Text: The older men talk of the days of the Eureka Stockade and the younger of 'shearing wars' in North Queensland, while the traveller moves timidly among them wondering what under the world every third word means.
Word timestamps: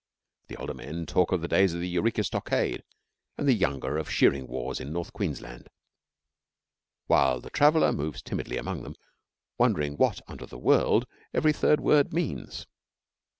The 0.47 0.55
older 0.57 0.73
men 0.73 1.05
talk 1.05 1.31
of 1.31 1.41
the 1.41 1.47
days 1.47 1.75
of 1.75 1.79
the 1.79 1.87
Eureka 1.87 2.23
Stockade 2.23 2.81
and 3.37 3.47
the 3.47 3.53
younger 3.53 3.99
of 3.99 4.09
'shearing 4.09 4.47
wars' 4.47 4.79
in 4.79 4.91
North 4.91 5.13
Queensland, 5.13 5.67
while 7.05 7.39
the 7.39 7.51
traveller 7.51 7.91
moves 7.93 8.23
timidly 8.23 8.57
among 8.57 8.81
them 8.81 8.95
wondering 9.59 9.97
what 9.97 10.19
under 10.27 10.47
the 10.47 10.57
world 10.57 11.05
every 11.35 11.53
third 11.53 11.81
word 11.81 12.13
means. 12.13 12.65